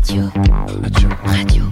[0.00, 0.22] Radio.
[1.26, 1.64] Radio.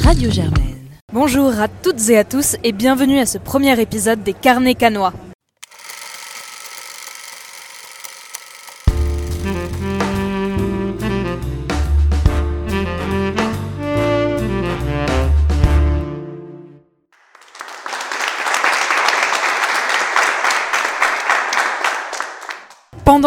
[0.00, 0.76] Radio Germaine.
[1.12, 5.14] Bonjour à toutes et à tous et bienvenue à ce premier épisode des Carnets Canois.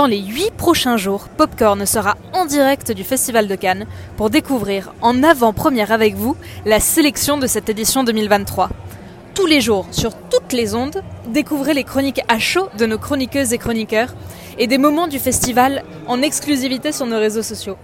[0.08, 3.86] Les 8 prochains jours, Popcorn sera en direct du Festival de Cannes
[4.18, 6.36] pour découvrir en avant-première avec vous
[6.66, 8.70] la sélection de cette édition 2023.
[9.34, 13.54] Tous les jours, sur toutes les ondes, découvrez les chroniques à chaud de nos chroniqueuses
[13.54, 14.14] et chroniqueurs
[14.58, 17.78] et des moments du festival en exclusivité sur nos réseaux sociaux.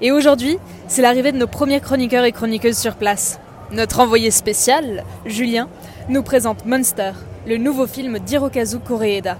[0.00, 3.40] Et aujourd'hui, c'est l'arrivée de nos premiers chroniqueurs et chroniqueuses sur place.
[3.72, 5.68] Notre envoyé spécial, Julien,
[6.08, 7.12] nous présente Monster,
[7.48, 9.38] le nouveau film d'Hirokazu Koreeda.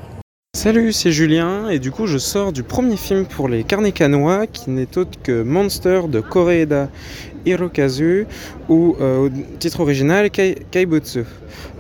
[0.57, 4.71] Salut, c'est Julien et du coup je sors du premier film pour les carnets qui
[4.71, 6.89] n'est autre que Monster de Koreeda
[7.45, 8.27] Hirokazu
[8.69, 11.25] ou euh, au titre original Kai, Kaibutsu.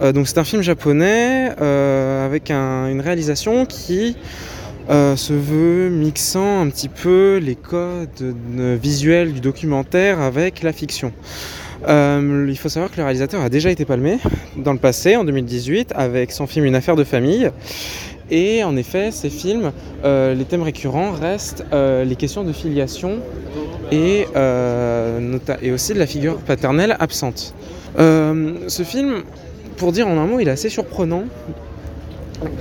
[0.03, 4.17] Euh, donc c'est un film japonais euh, avec un- une réalisation qui
[4.89, 8.35] se veut mixant un petit peu les codes
[8.83, 11.13] visuels du documentaire avec la fiction.
[11.89, 14.19] Il faut savoir que le réalisateur a déjà été palmé
[14.59, 17.51] dans le passé, en 2018, avec son film Une affaire de famille.
[18.31, 19.73] Et en effet, ces films,
[20.05, 23.19] euh, les thèmes récurrents restent euh, les questions de filiation
[23.93, 27.55] et, euh, et aussi de la figure paternelle absente.
[27.97, 29.23] Ce film,
[29.77, 31.25] pour dire en un mot, il est assez surprenant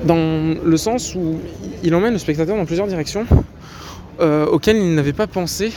[0.05, 1.39] dans le sens où
[1.83, 3.25] il emmène le spectateur dans plusieurs directions
[4.19, 5.71] auxquelles il n'avait pas pensé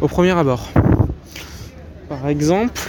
[0.00, 0.70] au premier abord.
[2.08, 2.80] Par exemple,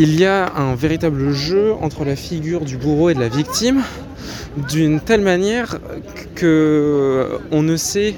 [0.00, 3.82] il y a un véritable jeu entre la figure du bourreau et de la victime
[4.70, 5.78] d'une telle manière
[6.34, 8.14] que on ne sait,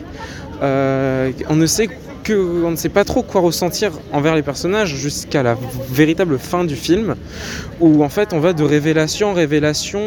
[0.62, 1.88] euh, on ne sait
[2.22, 5.56] que, on ne sait pas trop quoi ressentir envers les personnages jusqu'à la
[5.90, 7.16] véritable fin du film,
[7.80, 10.02] où en fait on va de révélation en révélation,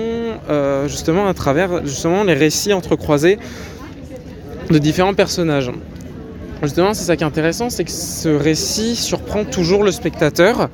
[0.50, 3.38] euh, justement à travers justement les récits entrecroisés
[4.70, 5.72] de différents personnages.
[6.64, 10.70] Justement, c'est ça qui est intéressant, c'est que ce récit surprend toujours le spectateur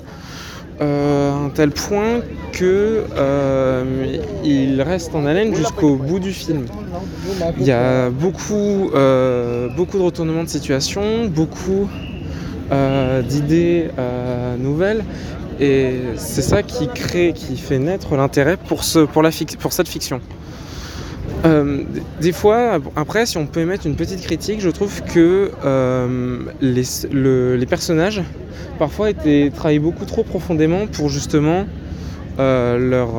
[0.81, 2.21] un tel point
[2.51, 6.65] que euh, il reste en haleine jusqu'au bout du film.
[7.59, 11.87] Il y a beaucoup, euh, beaucoup de retournements de situation, beaucoup
[12.71, 15.03] euh, d'idées euh, nouvelles,
[15.59, 19.87] et c'est ça qui crée, qui fait naître l'intérêt pour, ce, pour, la pour cette
[19.87, 20.19] fiction.
[21.45, 21.83] Euh,
[22.21, 26.83] des fois, après, si on peut émettre une petite critique, je trouve que euh, les,
[27.11, 28.21] le- les personnages
[28.77, 31.65] parfois étaient travaillés beaucoup trop profondément pour justement
[32.39, 33.09] euh, leur,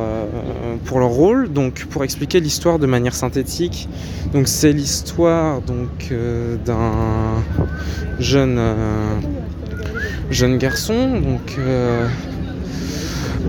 [0.84, 3.88] pour leur rôle, donc pour expliquer l'histoire de manière synthétique.
[4.32, 6.12] Donc c'est l'histoire donc
[6.64, 6.92] d'un
[8.18, 8.60] jeune
[10.30, 12.06] jeune garçon, donc euh,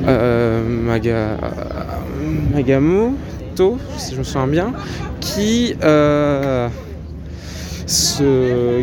[0.07, 0.63] euh,
[3.97, 4.74] Si je me souviens bien,
[5.22, 6.69] qui euh,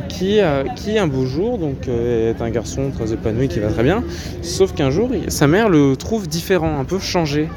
[0.09, 3.69] qui, a- qui un beau jour donc euh, est un garçon très épanoui qui va
[3.69, 4.05] très bien,
[4.43, 7.49] sauf qu'un jour sa mère le trouve différent, un peu changé,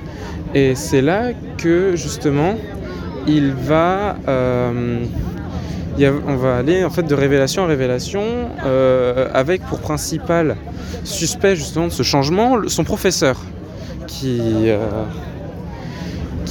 [0.55, 2.55] et c'est là que justement
[3.27, 5.03] il va, euh,
[6.27, 8.23] on va aller en fait de révélation en révélation
[8.65, 10.55] euh, avec pour principal
[11.03, 13.39] suspect justement de ce changement son professeur
[14.07, 14.77] qui euh,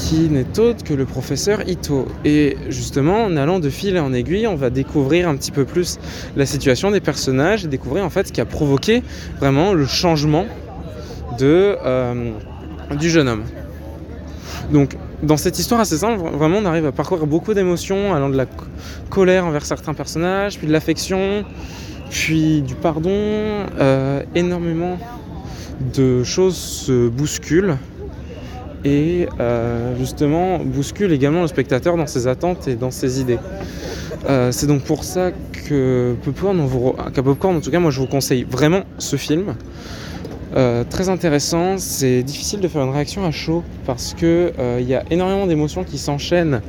[0.03, 2.09] qui n'est autre que le professeur Ito.
[2.25, 5.99] Et justement, en allant de fil en aiguille, on va découvrir un petit peu plus
[6.37, 9.03] la situation des personnages et découvrir en fait ce qui a provoqué
[9.39, 10.47] vraiment le changement
[11.39, 12.33] de, euh,
[12.99, 13.45] du jeune homme.
[14.73, 18.37] Donc, dans cette histoire assez simple, vraiment, on arrive à parcourir beaucoup d'émotions, allant de
[18.37, 18.65] la co-
[19.09, 21.45] colère envers certains personnages, puis de l'affection,
[22.11, 23.11] puis du pardon.
[23.79, 24.99] Euh, énormément
[25.95, 27.77] de choses se bousculent
[28.85, 33.39] et euh, justement bouscule également le spectateur dans ses attentes et dans ses idées.
[34.29, 35.31] Euh, c'est donc pour ça
[35.69, 36.69] que Popcorn,
[37.15, 39.55] Popcorn, en tout cas, moi je vous conseille vraiment ce film.
[40.55, 44.89] Euh, très intéressant, c'est difficile de faire une réaction à chaud parce que euh, il
[44.89, 46.61] y a énormément d'émotions qui s'enchaînent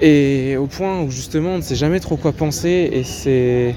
[0.00, 3.74] et au point où justement on ne sait jamais trop quoi penser et c'est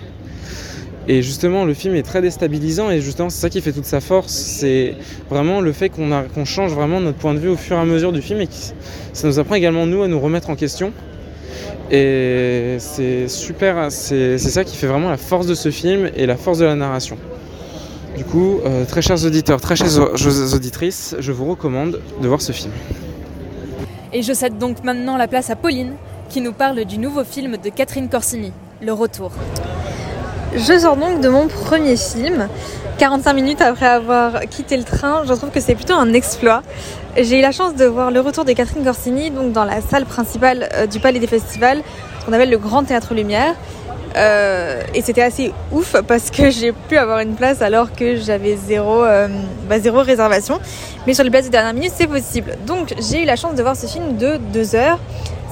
[1.07, 4.01] et justement le film est très déstabilisant et justement c'est ça qui fait toute sa
[4.01, 4.95] force, c'est
[5.30, 8.12] vraiment le fait qu'on change vraiment notre point de vue au fur et à mesure
[8.12, 8.48] du film et
[9.13, 10.92] ça nous apprend également nous à nous remettre en question.
[11.89, 16.36] Et c'est super, c'est ça qui fait vraiment la force de ce film et la
[16.36, 17.18] force de la narration.
[18.18, 22.42] Du coup, euh, très chers auditeurs, très chères au- auditrices, je vous recommande de voir
[22.42, 22.74] ce film.
[24.12, 25.94] Et je cède donc maintenant la place à Pauline,
[26.30, 28.51] qui nous parle du nouveau film de Catherine Corsini,
[28.81, 29.31] Le Retour.
[30.57, 32.48] Je sors donc de mon premier film.
[32.98, 36.63] 45 minutes après avoir quitté le train, je trouve que c'est plutôt un exploit.
[37.15, 40.68] J'ai eu la chance de voir le retour de Catherine Corsini dans la salle principale
[40.74, 41.83] euh, du Palais des Festivals,
[42.25, 43.54] qu'on appelle le Grand Théâtre Lumière.
[44.15, 48.56] Euh, et c'était assez ouf parce que j'ai pu avoir une place alors que j'avais
[48.56, 49.27] zéro, euh,
[49.69, 50.59] bah, zéro réservation.
[51.06, 52.57] Mais sur les places de dernière minute, c'est possible.
[52.65, 54.98] Donc j'ai eu la chance de voir ce film de deux heures.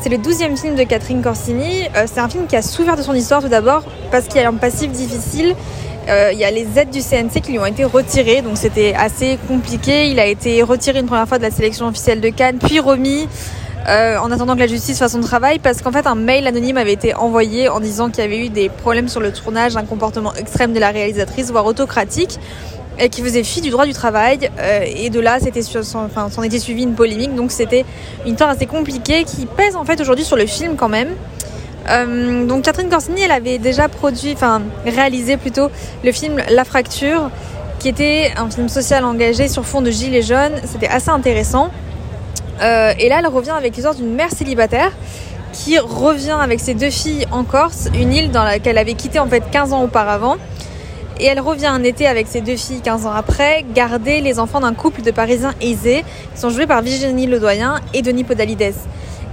[0.02, 1.84] C'est le douzième film de Catherine Corsini.
[2.06, 4.50] c'est un film qui a souffert de son histoire tout d'abord parce qu'il y a
[4.50, 5.56] un passif difficile
[6.08, 8.94] euh, il y a les aides du CNC qui lui ont été retirées, donc c'était
[8.94, 10.08] assez compliqué.
[10.10, 13.28] Il a été retiré une première fois de la sélection officielle de Cannes, puis remis
[13.88, 16.78] euh, en attendant que la justice fasse son travail, parce qu'en fait un mail anonyme
[16.78, 19.86] avait été envoyé en disant qu'il y avait eu des problèmes sur le tournage, un
[19.86, 22.40] comportement extrême de la réalisatrice, voire autocratique
[23.00, 24.50] et qui faisait fi du droit du travail.
[24.60, 25.62] Euh, et de là, c'était
[25.96, 27.36] enfin, s'en était suivi une polémique.
[27.36, 27.86] Donc c'était
[28.26, 31.10] une histoire assez compliquée qui pèse en fait aujourd'hui sur le film quand même.
[31.90, 35.70] Euh, donc Catherine Corsini, elle avait déjà produit, enfin réalisé plutôt
[36.04, 37.30] le film La Fracture,
[37.80, 40.56] qui était un film social engagé sur fond de gilets jaunes.
[40.66, 41.70] C'était assez intéressant.
[42.62, 44.92] Euh, et là, elle revient avec l'histoire d'une mère célibataire
[45.52, 49.20] qui revient avec ses deux filles en Corse, une île dans laquelle elle avait quitté
[49.20, 50.38] en fait 15 ans auparavant.
[51.20, 54.60] Et elle revient un été avec ses deux filles 15 ans après, garder les enfants
[54.60, 56.04] d'un couple de Parisiens aisés
[56.34, 58.74] qui sont joués par Virginie Ledoyen et Denis Podalides.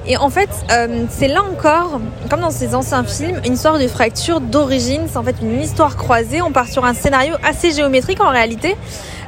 [0.06, 3.86] Et en fait, euh, c'est là encore, comme dans ces anciens films, une histoire de
[3.86, 5.02] fracture d'origine.
[5.08, 6.42] C'est en fait une histoire croisée.
[6.42, 8.76] On part sur un scénario assez géométrique en réalité,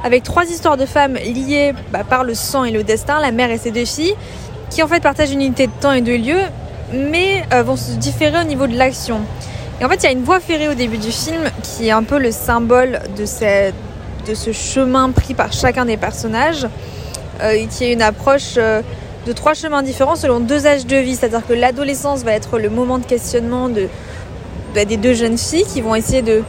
[0.03, 3.51] avec trois histoires de femmes liées bah, par le sang et le destin, la mère
[3.51, 4.15] et ses deux filles,
[4.69, 6.39] qui en fait partagent une unité de temps et de lieu,
[6.93, 9.21] mais euh, vont se différer au niveau de l'action.
[9.81, 11.91] Et en fait, il y a une voie ferrée au début du film qui est
[11.91, 13.25] un peu le symbole de,
[14.27, 16.65] de ce chemin pris par chacun des personnages,
[17.41, 21.15] euh, qui est une approche de trois chemins différents selon deux âges de vie.
[21.15, 23.89] C'est-à-dire que l'adolescence va être le moment de questionnement de,
[24.73, 26.43] bah, des deux jeunes filles qui vont essayer de,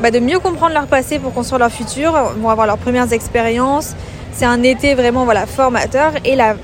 [0.00, 3.94] bah, de mieux comprendre leur passé pour construire leur futur, vont avoir leurs premières expériences.
[4.32, 6.12] C'est un été vraiment voilà, formateur.
[6.24, 6.54] Et la,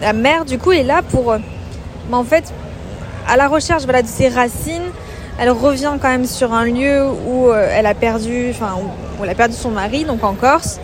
[0.00, 2.54] la mère, du coup, est là pour, bah, en fait,
[3.28, 4.87] à la recherche voilà, de ses racines.
[5.38, 8.76] Elle revient quand même sur un lieu où euh, elle a perdu, enfin,
[9.18, 10.80] où elle a perdu son mari, donc en Corse.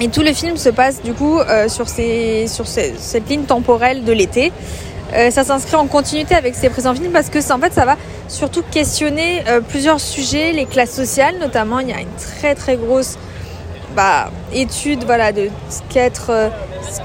[0.00, 4.52] Et tout le film se passe du coup euh, sur, cette ligne temporelle de l'été.
[5.14, 7.96] Euh, ça s'inscrit en continuité avec ces présents films parce que en fait ça va
[8.28, 11.78] surtout questionner plusieurs sujets, les classes sociales notamment.
[11.78, 13.16] Il y a une très très grosse
[13.96, 17.00] bah, étude voilà, de ce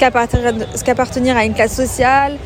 [0.84, 2.38] qu'appartenir à une classe sociale,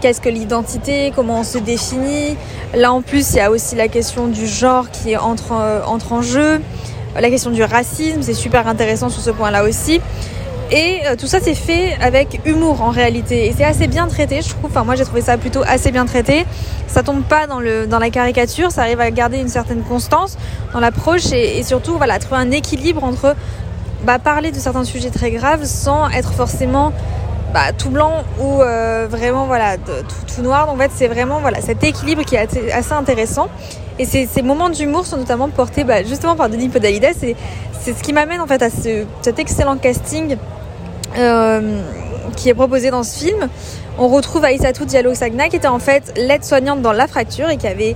[0.00, 2.36] qu'est-ce que l'identité, comment on se définit.
[2.74, 5.52] Là en plus il y a aussi la question du genre qui entre,
[5.86, 6.60] entre en jeu
[7.20, 10.00] la question du racisme, c'est super intéressant sur ce point-là aussi.
[10.70, 13.46] Et euh, tout ça c'est fait avec humour en réalité.
[13.46, 14.64] Et c'est assez bien traité, je trouve.
[14.64, 16.46] Enfin, moi j'ai trouvé ça plutôt assez bien traité.
[16.88, 20.36] Ça tombe pas dans, le, dans la caricature, ça arrive à garder une certaine constance
[20.72, 23.36] dans l'approche et, surtout voilà, trouver un équilibre entre
[24.04, 26.92] bah, parler de certains sujets très graves sans être forcément
[27.54, 30.66] bah, tout blanc ou euh, vraiment voilà, tout, noir.
[30.66, 33.48] Donc, en fait, c'est vraiment voilà, cet équilibre qui est assez intéressant.
[34.00, 37.04] Et ces, moments d'humour sont notamment portés bah, justement par Denis Podalides.
[37.22, 37.36] Et
[37.80, 40.36] c'est ce qui m'amène en fait à ce, cet excellent casting
[41.16, 41.80] euh,
[42.36, 43.48] qui est proposé dans ce film.
[43.98, 47.68] On retrouve Aïssatou Diallo Sagna qui était en fait l'aide-soignante dans La Fracture et qui
[47.68, 47.94] avait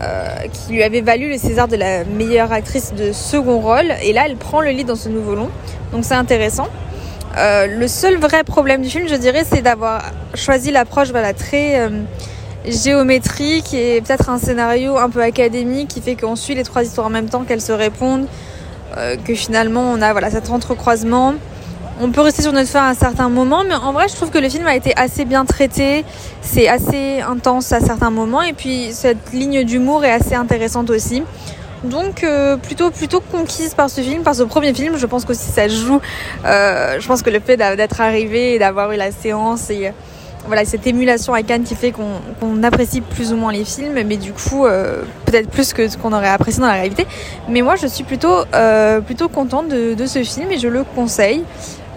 [0.00, 3.92] euh, qui lui avait valu le César de la meilleure actrice de second rôle.
[4.04, 5.48] Et là, elle prend le lit dans ce nouveau long.
[5.90, 6.68] Donc c'est intéressant.
[7.36, 10.02] Euh, le seul vrai problème du film, je dirais, c'est d'avoir
[10.34, 11.88] choisi l'approche voilà, très euh,
[12.66, 17.06] géométrique et peut-être un scénario un peu académique qui fait qu'on suit les trois histoires
[17.06, 18.26] en même temps, qu'elles se répondent,
[18.98, 21.34] euh, que finalement on a voilà, cet entrecroisement.
[22.00, 24.30] On peut rester sur notre fin à un certain moment, mais en vrai, je trouve
[24.30, 26.04] que le film a été assez bien traité.
[26.40, 31.22] C'est assez intense à certains moments, et puis cette ligne d'humour est assez intéressante aussi.
[31.84, 34.96] Donc euh, plutôt plutôt conquise par ce film, par ce premier film.
[34.96, 36.00] Je pense qu'aussi ça joue.
[36.44, 39.92] Euh, je pense que le fait d'être arrivé et d'avoir eu la séance et
[40.46, 44.16] voilà cette émulation à Cannes qui fait qu'on apprécie plus ou moins les films, mais
[44.16, 47.06] du coup euh, peut-être plus que ce qu'on aurait apprécié dans la réalité.
[47.48, 50.84] Mais moi je suis plutôt euh, plutôt contente de, de, ce film et je le
[50.84, 51.44] conseille.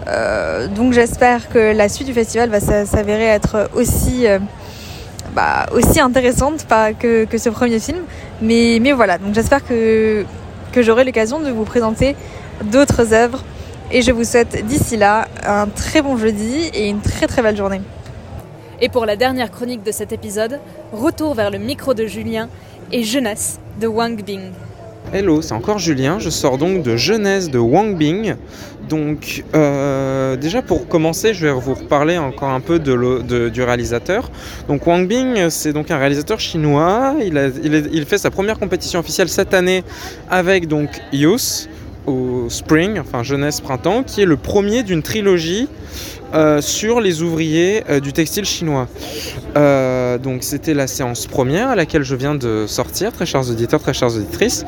[0.08, 4.26] Euh, donc j'espère que la suite du festival va s'avérer être aussi
[5.36, 6.66] bah, aussi intéressante
[6.98, 7.98] que, ce premier film.
[8.40, 10.24] Mais, voilà, j'espère que,
[10.72, 12.16] que j'aurai l'occasion de vous présenter
[12.64, 13.44] d'autres œuvres.
[13.92, 17.56] Et je vous souhaite d'ici là un très bon jeudi et une très très belle
[17.56, 17.82] journée.
[18.80, 20.58] Et pour la dernière chronique de cet épisode,
[20.92, 22.48] retour vers le micro de Julien
[22.90, 24.50] et Jeunesse de Wang Bing.
[25.16, 26.18] Hello, c'est encore Julien.
[26.18, 28.34] Je sors donc de Jeunesse de Wang Bing.
[28.86, 34.30] Donc, euh, déjà pour commencer, je vais vous reparler encore un peu de, du réalisateur.
[34.68, 37.14] Donc, Wang Bing, c'est donc un réalisateur chinois.
[37.22, 39.84] Il, fait sa première compétition officielle cette année
[40.30, 41.68] avec donc Youth
[42.06, 45.66] au Spring, enfin Jeunesse Printemps, qui est le premier d'une trilogie
[46.34, 48.88] euh, sur les ouvriers euh, du textile chinois.
[49.56, 53.80] Euh, donc c'était la séance première à laquelle je viens de sortir, très chers auditeurs,
[53.80, 54.64] très chères auditrices.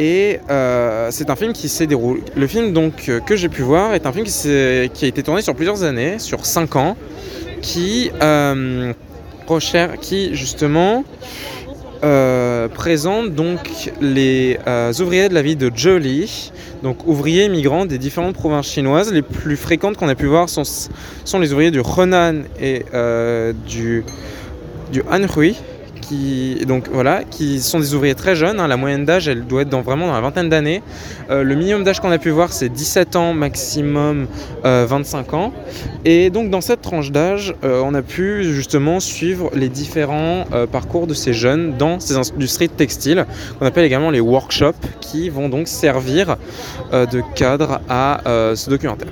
[0.00, 0.40] et
[1.10, 2.22] c'est un film qui s'est déroulé.
[2.34, 5.42] Le film donc que j'ai pu voir est un film qui, qui, a été tourné
[5.42, 6.96] sur plusieurs années, sur cinq ans,
[7.60, 8.10] qui
[9.46, 11.04] recherche, qui justement
[12.04, 17.98] euh, présente donc les euh, ouvriers de la ville de Zheli, donc ouvriers migrants des
[17.98, 19.12] différentes provinces chinoises.
[19.12, 20.64] Les plus fréquentes qu'on a pu voir sont,
[21.24, 24.04] sont les ouvriers du Henan et euh, du,
[24.92, 25.56] du Anhui
[26.08, 28.60] qui, donc, voilà, qui sont des ouvriers très jeunes.
[28.60, 28.68] Hein.
[28.68, 30.82] la moyenne d'âge, elle doit être dans, vraiment dans la vingtaine d'années.
[31.30, 34.26] Euh, le minimum d'âge qu'on a pu voir, c'est 17 ans, maximum
[34.62, 35.52] 25 euh, ans.
[36.04, 41.06] Et donc, dans cette tranche d'âge, euh, on a pu justement suivre les différents parcours
[41.06, 43.26] de ces jeunes dans ces industries textiles,
[43.58, 46.36] qu'on appelle également les workshops, qui vont donc servir
[46.92, 48.20] de cadre à
[48.54, 49.08] ce documentaire.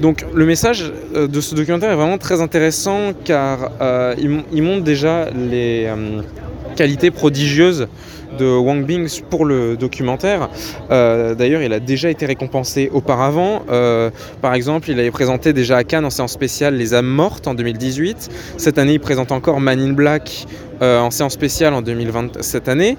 [0.00, 3.70] Donc, le message de ce documentaire est vraiment très intéressant car
[4.18, 5.88] il, il montre déjà les
[6.74, 7.88] qualité prodigieuse
[8.38, 10.48] de Wang Bing pour le documentaire.
[10.90, 13.62] Euh, d'ailleurs, il a déjà été récompensé auparavant.
[13.70, 14.10] Euh,
[14.42, 17.54] par exemple, il avait présenté déjà à Cannes en séance spéciale Les âmes mortes en
[17.54, 18.30] 2018.
[18.56, 20.46] Cette année, il présente encore Man in Black
[20.82, 22.96] euh, en séance spéciale en 2020 cette année,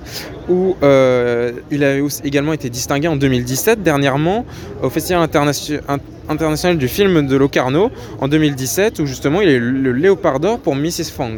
[0.50, 0.76] où
[1.72, 4.46] il a également été distingué en 2017 dernièrement
[4.82, 6.00] au Festival international
[6.30, 10.76] international du film de Locarno en 2017 où justement il est le Léopard d'or pour
[10.76, 11.12] Mrs.
[11.16, 11.38] Fang.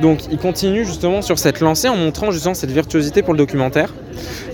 [0.00, 3.92] Donc il continue justement sur cette lancée en montrant justement cette virtuosité pour le documentaire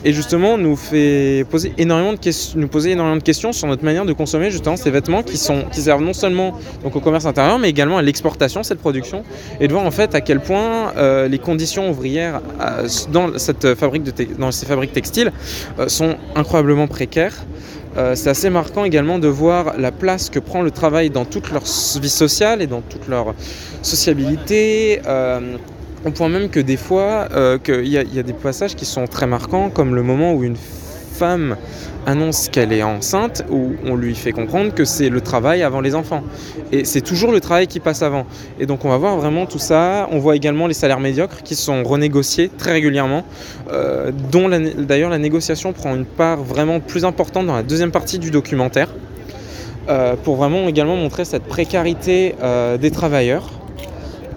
[0.04, 3.85] et justement nous fait poser énormément de questions, nous poser énormément de questions sur notre
[3.85, 7.26] manière de consommer justement ces vêtements qui sont qui servent non seulement donc au commerce
[7.26, 9.25] intérieur mais également à l'exportation cette production
[9.61, 13.75] et de voir en fait à quel point euh, les conditions ouvrières euh, dans cette
[13.75, 15.33] fabrique de dans ces fabriques textiles
[15.78, 17.44] euh, sont incroyablement précaires
[18.14, 21.62] c'est assez marquant également de voir la place que prend le travail dans toute leur
[21.62, 23.37] vie sociale et dans toute leur
[23.83, 25.00] sociabilité.
[26.04, 29.26] Au point même que des fois, euh, il y, a des passages qui sont très
[29.26, 30.56] marquants, comme le moment où une
[31.14, 31.56] femme
[32.06, 35.94] annonce qu'elle est enceinte ou on lui fait comprendre que c'est le travail avant les
[35.94, 36.23] enfants.
[36.73, 38.26] Et c'est toujours le travail qui passe avant.
[38.61, 40.08] Et donc on va voir vraiment tout ça.
[40.11, 43.25] On voit également les salaires médiocres qui sont renégociés très régulièrement,
[43.73, 48.18] euh, dont d'ailleurs la négociation prend une part vraiment plus importante dans la deuxième partie
[48.18, 48.88] du documentaire,
[49.88, 53.50] euh, pour vraiment également montrer cette précarité euh, des travailleurs.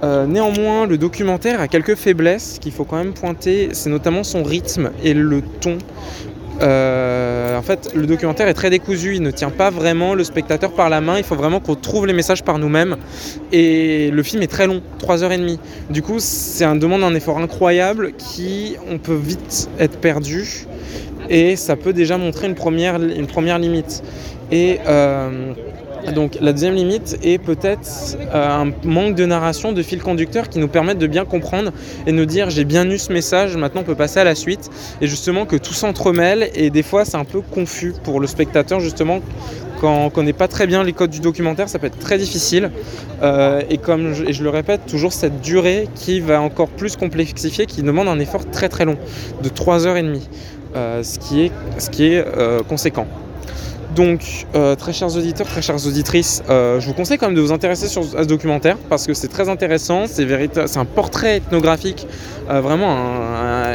[0.04, 4.92] Néanmoins, le documentaire a quelques faiblesses qu'il faut quand même pointer, c'est notamment son rythme
[5.04, 5.78] et le ton.
[6.62, 10.72] Euh, en fait, le documentaire est très décousu, il ne tient pas vraiment le spectateur
[10.72, 12.98] par la main, il faut vraiment qu'on trouve les messages par nous-mêmes.
[13.52, 15.60] Et le film est très long, 3h30.
[15.90, 20.66] Du coup, c'est un demande un effort incroyable qui, on peut vite être perdu.
[21.30, 24.04] Et ça peut déjà montrer une première, limite.
[24.54, 25.54] Euh,
[26.14, 30.60] donc la deuxième limite est peut-être euh, un manque de narration, de fil conducteur qui
[30.60, 31.72] nous permettent de bien comprendre
[32.06, 34.70] et nous dire j'ai bien eu ce message, maintenant on peut passer à la suite.
[35.02, 38.80] Et justement que tout s'entremêle et des fois c'est un peu confus pour le spectateur
[38.80, 39.22] justement
[39.82, 42.72] quand on connaît pas très bien les codes du documentaire, ça peut être très difficile.
[43.22, 47.68] Euh, et comme je, je, le répète, toujours cette durée qui va encore plus complexifier,
[47.68, 48.98] qui demande un effort très très long,
[49.44, 50.20] de 3h30,
[50.76, 52.26] euh, ce qui est, ce qui est
[52.68, 53.06] conséquent.
[53.98, 57.42] Donc, euh, très chers auditeurs, très chères auditrices, euh, je vous conseille quand même de
[57.42, 62.06] vous intéresser sur, à ce documentaire parce que c'est très intéressant, c'est un portrait ethnographique,
[62.48, 62.96] euh, vraiment,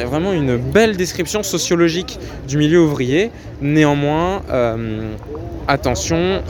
[0.06, 3.32] vraiment une belle description sociologique du milieu ouvrier.
[3.60, 4.42] Néanmoins,
[5.66, 6.40] attention,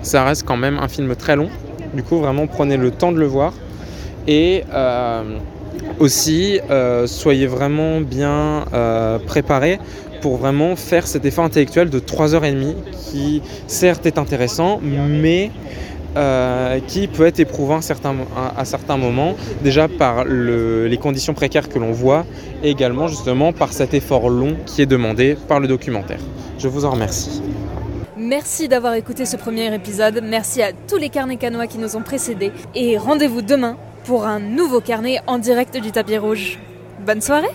[0.00, 1.50] ça reste quand même un film très long.
[1.92, 3.52] Du coup, vraiment, prenez le temps de le voir.
[4.26, 4.64] Et
[5.98, 6.58] aussi,
[7.04, 8.64] soyez vraiment bien
[9.26, 9.78] préparés
[10.22, 12.74] pour vraiment faire cet effort intellectuel de 3h30
[13.10, 15.50] qui certes est intéressant mais
[16.14, 21.92] euh, qui peut être éprouvant à certains, moments, déjà par les conditions précaires que l'on
[21.92, 22.26] voit,
[22.62, 26.20] et également justement par cet effort long qui est demandé par le documentaire.
[26.58, 27.40] Je vous en remercie.
[28.18, 32.02] Merci d'avoir écouté ce premier épisode, merci à tous les carnets canois qui nous ont
[32.02, 36.58] précédés, et rendez-vous demain pour un nouveau carnet en direct du tapis rouge.
[37.06, 37.48] Bonne soirée